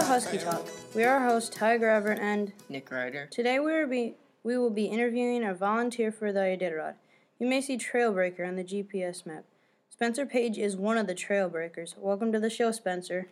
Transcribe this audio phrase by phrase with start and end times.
[0.00, 0.66] to Husky Talk.
[0.94, 3.28] We are our hosts, Ty Graver and Nick Ryder.
[3.30, 6.94] Today we will be we will be interviewing a volunteer for the Iditarod.
[7.38, 9.44] You may see Trailbreaker on the GPS map.
[9.90, 11.98] Spencer Page is one of the Trailbreakers.
[11.98, 13.28] Welcome to the show, Spencer.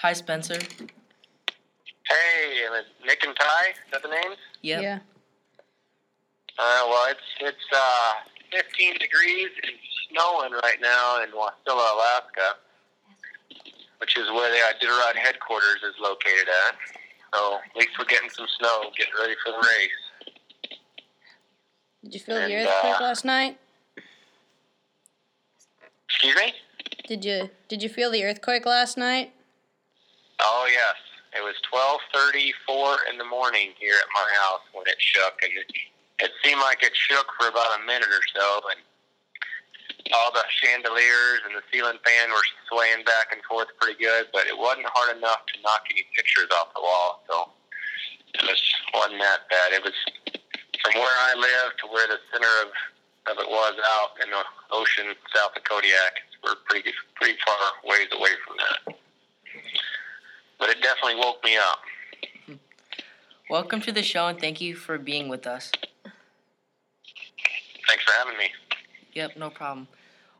[0.00, 0.58] Hi, Spencer.
[0.58, 0.86] Hey,
[3.06, 3.70] Nick and Ty.
[3.70, 4.36] Is that the names?
[4.60, 4.82] Yep.
[4.82, 4.98] Yeah.
[6.58, 8.12] Uh, well, it's it's uh,
[8.52, 9.72] 15 degrees and
[10.10, 12.56] snowing right now in Wasilla, Alaska,
[13.98, 16.76] which is where the Iditarod headquarters is located at.
[17.34, 20.36] So at least we're getting some snow, getting ready for the race.
[22.04, 23.58] Did you feel And, the earthquake uh, last night?
[26.08, 26.52] Excuse me?
[27.08, 29.32] Did you Did you feel the earthquake last night?
[30.40, 30.96] Oh yes,
[31.36, 35.72] it was 12:34 in the morning here at my house when it shook, and it,
[36.20, 38.80] it seemed like it shook for about a minute or so, and
[40.66, 44.90] chandeliers and the ceiling fan were swaying back and forth pretty good, but it wasn't
[44.90, 47.54] hard enough to knock any pictures off the wall, so
[48.34, 48.60] it was
[48.94, 49.70] wasn't that bad.
[49.70, 49.94] It was
[50.82, 52.74] from where I live to where the center of
[53.30, 54.42] of it was out in the
[54.74, 56.26] ocean south of Kodiak.
[56.42, 58.96] We're pretty pretty far ways away from that
[60.58, 62.58] but it definitely woke me up.
[63.50, 65.70] Welcome to the show and thank you for being with us.
[67.86, 68.50] Thanks for having me.
[69.14, 69.86] Yep, no problem.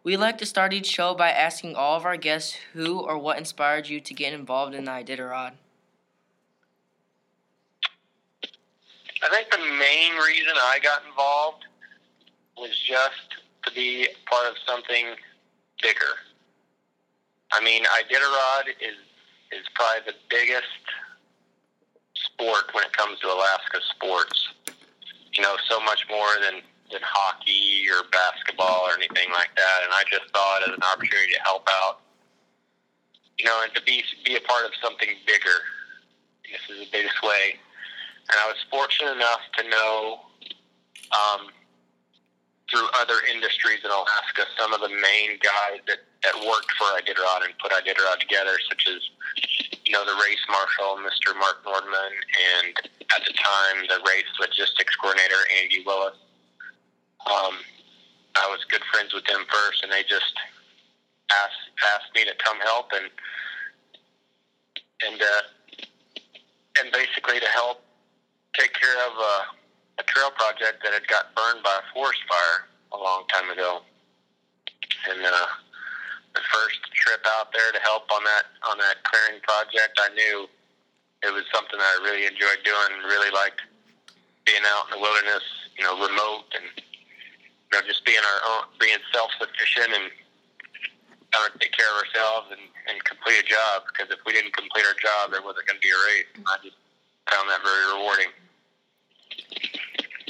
[0.07, 3.39] We like to start each show by asking all of our guests who or what
[3.39, 5.55] inspired you to get involved in the Iditarod.
[9.25, 11.65] I think the main reason I got involved
[12.57, 15.07] was just to be part of something
[15.83, 16.15] bigger.
[17.51, 18.95] I mean, Iditarod is
[19.51, 20.85] is probably the biggest
[22.15, 24.51] sport when it comes to Alaska sports.
[25.33, 29.79] You know, so much more than than hockey or basketball or anything like that.
[29.85, 32.01] And I just saw it as an opportunity to help out.
[33.39, 35.59] You know, and to be be a part of something bigger.
[36.51, 37.61] This is the biggest way.
[38.33, 40.21] And I was fortunate enough to know
[41.13, 41.53] um,
[42.71, 47.45] through other industries in Alaska some of the main guys that, that worked for Iditarod
[47.45, 49.03] and put Iditarod together, such as
[49.87, 51.39] you know, the race marshal, Mr.
[51.39, 52.15] Mark Nordman,
[52.59, 52.75] and
[53.15, 56.17] at the time, the race logistics coordinator, Andy Willis.
[57.27, 57.55] Um,
[58.37, 60.35] I was good friends with them first, and they just
[61.33, 63.11] asked asked me to come help and
[65.07, 65.43] and uh,
[66.81, 67.83] and basically to help
[68.55, 69.35] take care of a,
[70.01, 73.81] a trail project that had got burned by a forest fire a long time ago,
[75.11, 75.25] and.
[75.25, 75.47] Uh,
[76.37, 80.45] the first trip out there to help on that on that clearing project, I knew
[81.25, 83.65] it was something that I really enjoyed doing really liked
[84.45, 85.43] being out in the wilderness,
[85.81, 86.69] you know, remote and
[87.73, 90.11] you know, just being our own being self sufficient and
[91.33, 94.55] kind of take care of ourselves and, and complete a job because if we didn't
[94.57, 96.27] complete our job there wasn't gonna be a race.
[96.35, 96.77] And I just
[97.31, 98.31] found that very rewarding.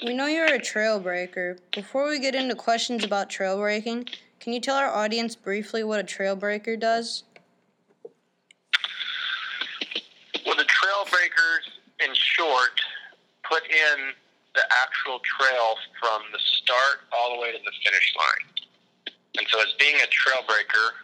[0.05, 1.59] We know you're a trail breaker.
[1.73, 4.09] Before we get into questions about trail breaking,
[4.41, 7.25] can you tell our audience briefly what a trail breaker does?
[10.45, 12.81] Well, the trail breakers, in short,
[13.43, 14.13] put in
[14.56, 18.47] the actual trail from the start all the way to the finish line.
[19.39, 20.97] And so, as being a trail breaker,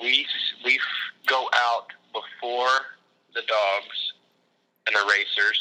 [0.00, 0.26] we
[0.64, 0.78] we
[1.26, 2.94] go out before
[3.34, 3.98] the dogs
[4.86, 5.58] and the racers,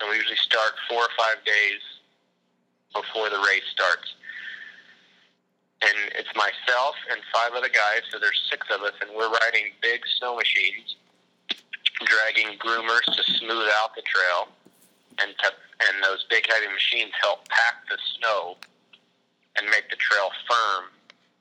[0.00, 1.80] and we usually start four or five days
[2.92, 4.14] before the race starts.
[5.82, 9.70] And it's myself and five other guys, so there's six of us, and we're riding
[9.82, 10.96] big snow machines,
[12.02, 14.48] dragging groomers to smooth out the trail,
[15.20, 15.48] and to,
[15.88, 18.56] and those big heavy machines help pack the snow
[19.56, 20.92] and make the trail firm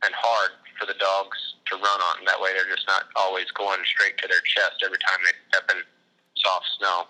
[0.04, 1.38] and hard for the dogs
[1.68, 2.24] to run on.
[2.26, 5.66] That way, they're just not always going straight to their chest every time they step
[5.72, 5.80] in
[6.38, 7.08] soft snow.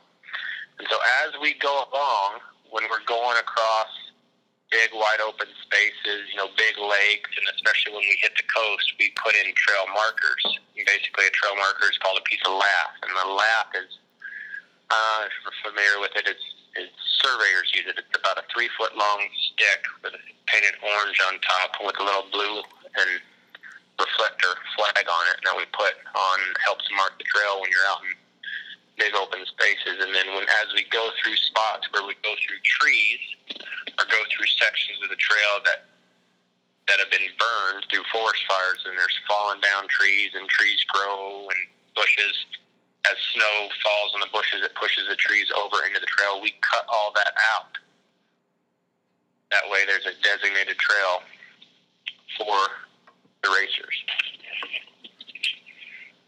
[0.80, 3.90] And so, as we go along, when we're going across
[4.72, 8.86] big wide open spaces, you know, big lakes, and especially when we hit the coast,
[9.00, 10.44] we put in trail markers.
[10.76, 13.92] And basically, a trail marker is called a piece of lath, and the lath is,
[14.90, 16.46] uh, if you're familiar with it, it's,
[16.78, 16.94] it's
[17.24, 17.98] surveyors use it.
[17.98, 19.22] It's about a three foot long
[19.52, 20.14] stick with
[20.46, 23.10] painted orange on top with a little blue and
[23.98, 25.42] reflector flag on it.
[25.44, 28.14] That we put on helps mark the trail when you're out in
[29.02, 30.04] big open spaces.
[30.04, 33.22] And then when as we go through spots where we go through trees
[33.98, 35.90] or go through sections of the trail that
[36.88, 41.50] that have been burned through forest fires and there's fallen down trees and trees grow
[41.50, 41.62] and
[41.98, 42.38] bushes
[43.12, 46.54] as snow falls on the bushes it pushes the trees over into the trail we
[46.62, 47.78] cut all that out
[49.52, 51.22] that way there's a designated trail
[52.38, 52.58] for
[53.44, 53.96] the racers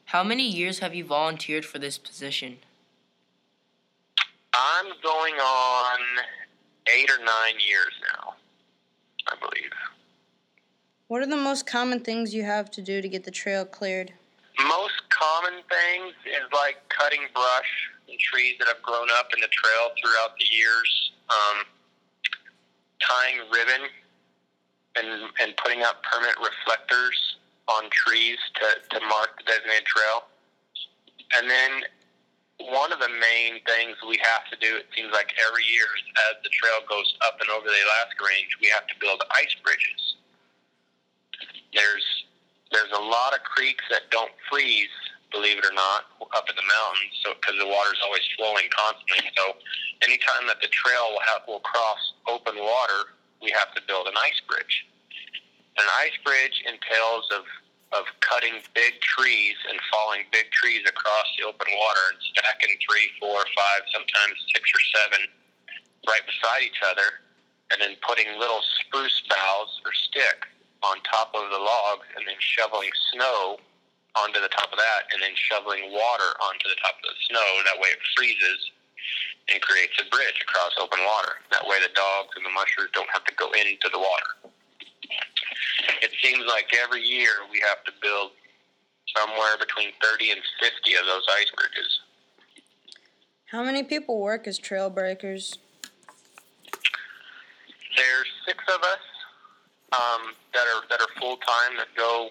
[0.08, 2.60] How many years have you volunteered for this position?
[4.54, 6.00] I'm going on
[6.88, 8.36] eight or nine years now,
[9.28, 9.72] I believe.
[11.10, 14.14] What are the most common things you have to do to get the trail cleared?
[14.66, 17.72] Most common things is like cutting brush
[18.08, 21.66] and trees that have grown up in the trail throughout the years, um,
[23.02, 23.90] tying ribbon
[24.96, 27.38] and, and putting up permanent reflectors
[27.68, 30.30] on trees to, to mark the designated trail.
[31.36, 31.84] And then
[32.72, 35.86] one of the main things we have to do, it seems like every year,
[36.32, 39.54] as the trail goes up and over the Alaska Range, we have to build ice
[39.62, 40.16] bridges.
[41.74, 42.06] There's
[42.72, 44.92] there's a lot of creeks that don't freeze,
[45.32, 49.28] believe it or not, up in the mountains, so because the water's always flowing constantly.
[49.36, 49.56] So
[50.04, 54.16] anytime that the trail will have will cross open water, we have to build an
[54.24, 54.88] ice bridge.
[55.78, 57.44] An ice bridge entails of
[57.96, 63.08] of cutting big trees and falling big trees across the open water and stacking three,
[63.16, 65.24] four, five, sometimes six or seven
[66.04, 67.24] right beside each other,
[67.72, 70.44] and then putting little spruce boughs or stick
[70.84, 73.58] on top of the logs and then shoveling snow
[74.24, 77.48] onto the top of that and then shoveling water onto the top of the snow.
[77.66, 78.62] That way it freezes
[79.48, 81.40] and creates a bridge across open water.
[81.52, 84.52] That way the dogs and the mushers don't have to go into the water
[86.02, 88.32] it seems like every year we have to build
[89.16, 92.00] somewhere between 30 and 50 of those ice bridges.
[93.52, 95.58] How many people work as trail breakers?
[97.96, 99.04] There's six of us
[99.94, 102.30] um, that are that are full time that go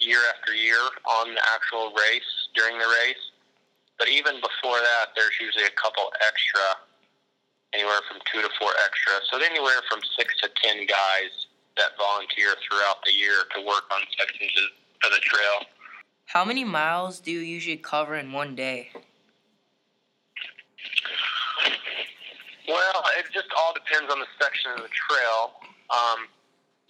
[0.00, 3.24] year after year on the actual race during the race.
[3.98, 6.80] But even before that, there's usually a couple extra,
[7.74, 9.20] anywhere from two to four extra.
[9.30, 14.00] So anywhere from six to ten guys that volunteer throughout the year to work on
[14.18, 14.50] sections
[15.04, 15.68] of the trail.
[16.26, 18.90] How many miles do you usually cover in one day?
[22.68, 25.52] Well, it just all depends on the section of the trail.
[25.90, 26.28] Um,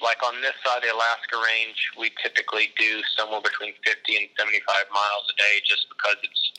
[0.02, 4.26] like on this side of the Alaska Range, we typically do somewhere between 50 and
[4.36, 6.52] 75 miles a day just because it's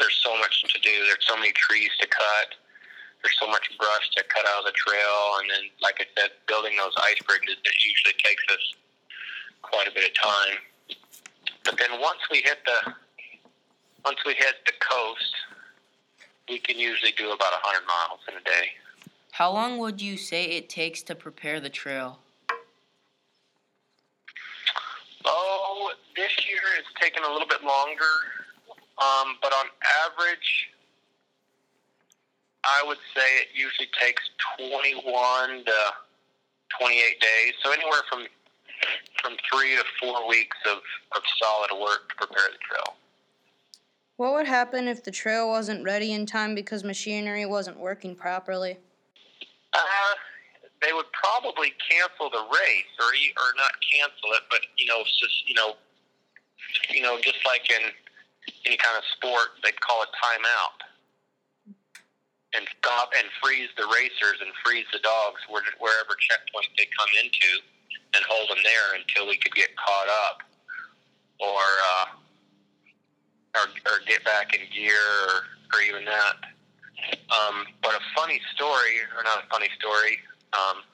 [0.00, 1.04] there's so much to do.
[1.06, 2.56] There's so many trees to cut
[3.22, 6.30] there's so much brush to cut out of the trail, and then, like I said,
[6.48, 8.74] building those ice bridges that usually takes us
[9.62, 10.58] quite a bit of time.
[11.64, 12.92] But then once we hit the
[14.04, 15.34] once we hit the coast,
[16.48, 18.70] we can usually do about 100 miles in a day.
[19.30, 22.18] How long would you say it takes to prepare the trail?
[25.24, 28.14] Oh, this year it's taken a little bit longer,
[28.98, 29.66] um, but on
[30.06, 30.70] average,
[32.64, 34.22] I would say it usually takes
[34.58, 35.72] 21 to
[36.78, 37.54] 28 days.
[37.62, 38.26] So anywhere from
[39.22, 40.78] from three to four weeks of,
[41.16, 42.96] of solid work to prepare the trail.
[44.16, 48.78] What would happen if the trail wasn't ready in time because machinery wasn't working properly?
[49.72, 49.78] Uh,
[50.82, 55.48] they would probably cancel the race, or or not cancel it, but you know, just
[55.48, 55.78] you know,
[56.90, 57.94] you know, just like in
[58.66, 60.82] any kind of sport, they'd call it timeout
[62.54, 67.62] and stop and freeze the racers and freeze the dogs wherever checkpoint they come into
[68.14, 70.42] and hold them there until we could get caught up
[71.40, 71.64] or
[71.96, 72.06] uh,
[73.56, 76.36] or, or get back in gear or, or even that.
[77.30, 80.18] Um, but a funny story, or not a funny story,
[80.54, 80.84] um,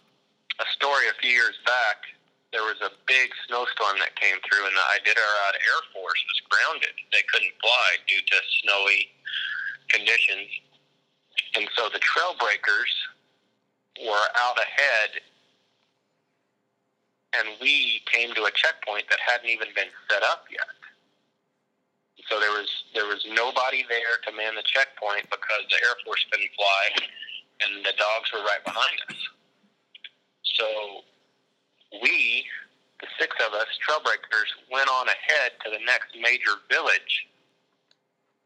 [0.60, 2.06] a story a few years back,
[2.52, 6.96] there was a big snowstorm that came through, and the Iditarod Air Force was grounded.
[7.12, 9.12] They couldn't fly due to snowy
[9.88, 10.48] conditions
[11.56, 12.92] and so the trailbreakers
[14.04, 15.10] were out ahead,
[17.34, 20.68] and we came to a checkpoint that hadn't even been set up yet.
[22.28, 26.24] So there was there was nobody there to man the checkpoint because the Air Force
[26.30, 27.08] couldn't fly,
[27.64, 29.16] and the dogs were right behind us.
[30.54, 31.02] So
[32.02, 32.44] we,
[33.00, 37.26] the six of us trailbreakers, went on ahead to the next major village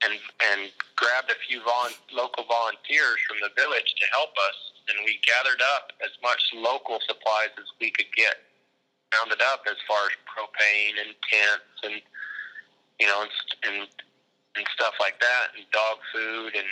[0.05, 0.15] and
[0.53, 4.59] and grabbed a few volu- local volunteers from the village to help us,
[4.91, 8.43] and we gathered up as much local supplies as we could get,
[9.15, 12.03] rounded up as far as propane and tents and
[12.99, 13.31] you know and
[13.63, 13.89] and,
[14.57, 16.67] and stuff like that, and dog food and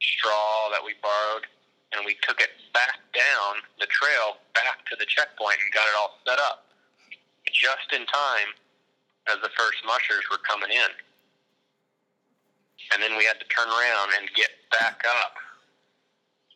[0.00, 1.46] straw that we borrowed,
[1.92, 5.94] and we took it back down the trail back to the checkpoint and got it
[5.96, 6.68] all set up
[7.48, 8.50] just in time
[9.32, 10.92] as the first mushers were coming in
[12.92, 15.34] and then we had to turn around and get back up.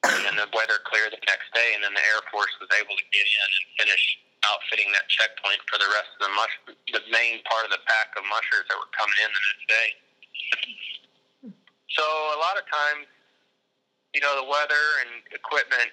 [0.02, 2.96] And then the weather cleared the next day, and then the Air Force was able
[2.98, 4.02] to get in and finish
[4.42, 6.54] outfitting that checkpoint for the rest of the mush,
[6.90, 9.88] the main part of the pack of mushers that were coming in the next day.
[11.94, 13.06] So a lot of times,
[14.14, 15.90] you know, the weather and equipment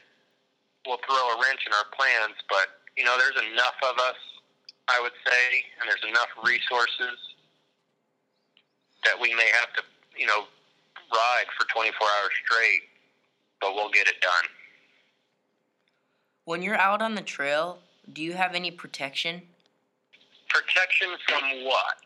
[0.85, 4.19] will throw a wrench in our plans, but you know, there's enough of us,
[4.89, 7.15] I would say, and there's enough resources
[9.05, 9.83] that we may have to,
[10.17, 10.43] you know,
[11.13, 12.81] ride for 24 hours straight,
[13.61, 14.45] but we'll get it done.
[16.45, 17.79] When you're out on the trail,
[18.11, 19.41] do you have any protection?
[20.49, 21.97] Protection from what?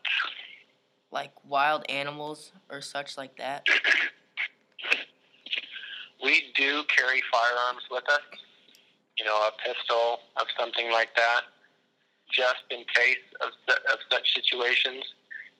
[1.10, 3.66] Like wild animals or such like that?
[6.24, 8.24] we do carry firearms with us,
[9.20, 11.44] you know, a pistol of something like that,
[12.32, 13.52] just in case of,
[13.92, 15.04] of such situations.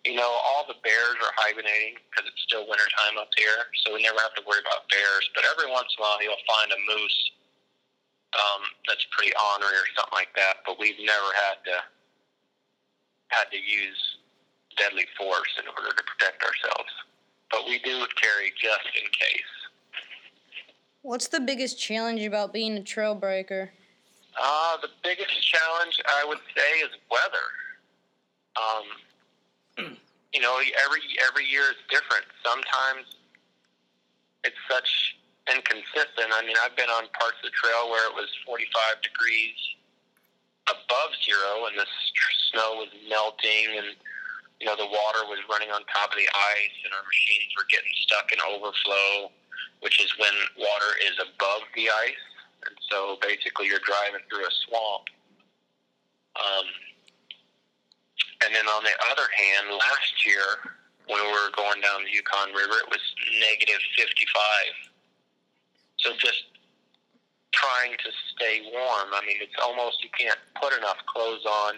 [0.08, 4.04] You know, all the bears are hibernating because it's still wintertime up here, so we
[4.04, 5.24] never have to worry about bears.
[5.36, 7.20] But every once in a while, you'll find a moose
[8.36, 10.60] um, that's pretty ornery or something like that.
[10.68, 11.76] But we've never had to
[13.32, 14.20] had to use
[14.76, 16.92] deadly force in order to protect ourselves.
[17.48, 19.63] But we do carry just in case.
[21.04, 23.68] What's the biggest challenge about being a trail breaker?
[24.40, 27.46] Uh, the biggest challenge I would say is weather.
[28.56, 29.92] Um,
[30.32, 32.24] you know, every every year is different.
[32.40, 33.20] Sometimes
[34.48, 34.88] it's such
[35.44, 36.32] inconsistent.
[36.32, 38.64] I mean, I've been on parts of the trail where it was 45
[39.04, 39.60] degrees
[40.72, 41.84] above zero, and the
[42.48, 43.92] snow was melting, and
[44.56, 47.68] you know the water was running on top of the ice, and our machines were
[47.68, 49.28] getting stuck in overflow,
[49.84, 52.24] which is when water is above the ice,
[52.64, 55.12] and so basically you're driving through a swamp.
[56.40, 56.66] Um,
[58.48, 60.72] and then on the other hand, last year
[61.04, 63.04] when we were going down the Yukon River, it was
[63.44, 64.88] negative 55.
[66.00, 66.48] So just
[67.52, 69.12] trying to stay warm.
[69.12, 71.74] I mean, it's almost you can't put enough clothes on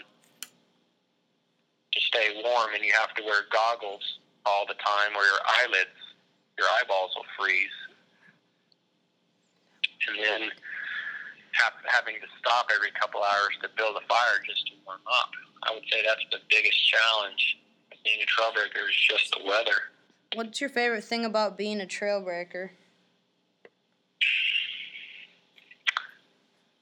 [0.46, 4.02] to stay warm, and you have to wear goggles
[4.46, 5.98] all the time, or your eyelids,
[6.56, 7.75] your eyeballs will freeze.
[10.08, 10.50] And then
[11.52, 15.30] have, having to stop every couple hours to build a fire just to warm up.
[15.64, 17.58] I would say that's the biggest challenge
[17.92, 19.94] of being a trail breaker is just the weather.
[20.34, 22.70] What's your favorite thing about being a trailbreaker?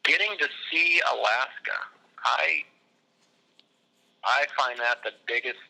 [0.05, 1.79] getting to see Alaska,
[2.25, 2.63] I
[4.25, 5.61] I find that the biggest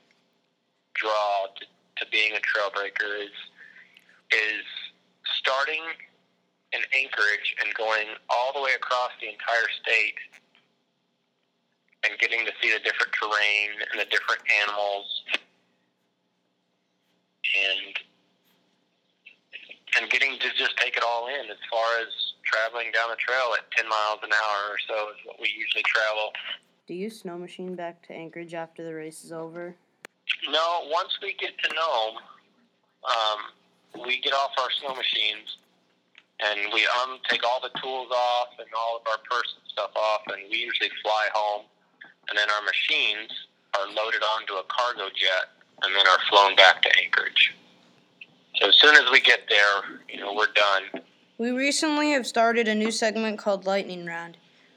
[0.94, 1.64] draw to,
[2.04, 3.34] to being a trailbreaker is
[4.30, 4.64] is
[5.40, 5.82] starting
[6.74, 10.18] in Anchorage and going all the way across the entire state
[12.02, 15.06] and getting to see the different terrain and the different animals
[17.54, 17.94] and
[19.96, 22.10] and getting to just take it all in as far as
[22.42, 25.84] traveling down the trail at 10 miles an hour or so is what we usually
[25.86, 26.32] travel.
[26.88, 29.76] Do you snow machine back to Anchorage after the race is over?
[30.50, 32.16] No, once we get to Nome,
[33.06, 35.58] um, we get off our snow machines
[36.44, 40.22] and we um, take all the tools off and all of our personal stuff off,
[40.28, 41.64] and we usually fly home.
[42.28, 43.30] And then our machines
[43.78, 45.50] are loaded onto a cargo jet
[45.82, 47.54] and then are flown back to Anchorage.
[48.56, 51.02] So as soon as we get there, you know, we're done.
[51.38, 54.36] We recently have started a new segment called Lightning Round.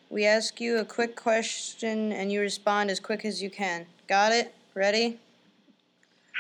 [0.10, 3.86] We ask you a quick question and you respond as quick as you can.
[4.08, 4.54] Got it?
[4.74, 5.20] Ready?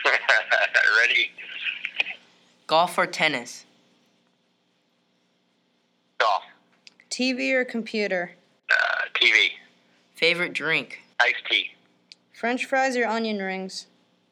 [0.99, 1.31] Ready?
[2.65, 3.65] Golf or tennis?
[6.17, 6.43] Golf.
[7.17, 8.33] TV or computer?
[8.71, 9.47] Uh, TV.
[10.13, 10.99] Favorite drink?
[11.19, 11.71] Iced tea.
[12.31, 13.87] French fries or onion rings?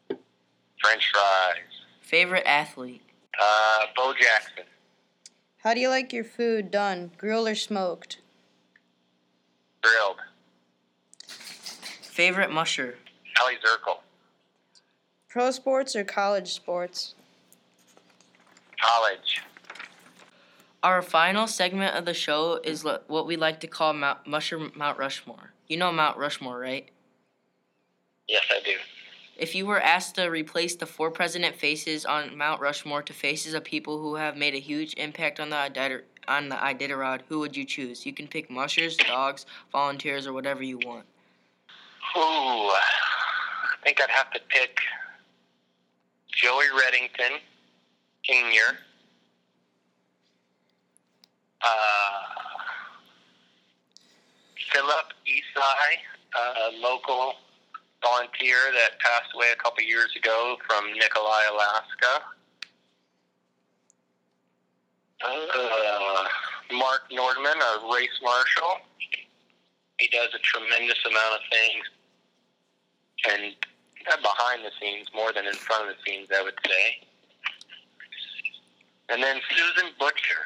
[0.07, 1.63] French fries.
[2.01, 3.01] Favorite athlete?
[3.41, 4.65] Uh, Bo Jackson.
[5.63, 8.19] How do you like your food done, grilled or smoked?
[9.81, 10.17] Grilled.
[11.27, 12.99] Favorite musher?
[13.39, 13.97] Aliy Zirkle.
[15.27, 17.15] Pro sports or college sports?
[18.79, 19.41] College.
[20.85, 24.99] Our final segment of the show is what we like to call Mount, Musher Mount
[24.99, 25.51] Rushmore.
[25.67, 26.87] You know Mount Rushmore, right?
[28.27, 28.75] Yes, I do.
[29.35, 33.55] If you were asked to replace the four president faces on Mount Rushmore to faces
[33.55, 37.39] of people who have made a huge impact on the Iditar- on the Iditarod, who
[37.39, 38.05] would you choose?
[38.05, 41.07] You can pick mushers, dogs, volunteers, or whatever you want.
[42.15, 42.19] Ooh,
[42.69, 44.81] I think I'd have to pick
[46.31, 47.39] Joey Redington,
[48.23, 48.77] Senior.
[51.65, 52.35] Uh,
[54.71, 55.97] Philip Isai,
[56.35, 57.33] a local
[58.03, 62.21] volunteer that passed away a couple years ago from Nikolai, Alaska.
[65.23, 66.27] Uh,
[66.73, 68.81] Mark Nordman, a race marshal.
[69.99, 71.85] He does a tremendous amount of things,
[73.31, 73.55] and
[74.11, 77.07] uh, behind the scenes more than in front of the scenes, I would say.
[79.09, 80.43] And then Susan Butcher,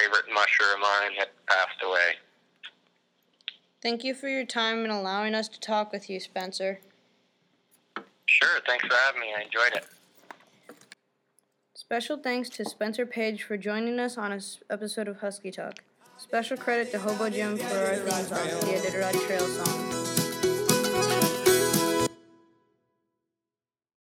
[0.00, 2.16] favorite musher of mine, had passed away.
[3.82, 6.80] Thank you for your time and allowing us to talk with you, Spencer.
[8.26, 9.28] Sure, thanks for having me.
[9.36, 9.86] I enjoyed it.
[11.74, 14.40] Special thanks to Spencer Page for joining us on an
[14.70, 15.82] episode of Husky Talk.
[16.18, 19.99] Special credit to Hobo Jim for our theme song, the Iditarod Trail song.